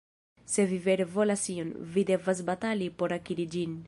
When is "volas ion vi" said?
1.17-2.05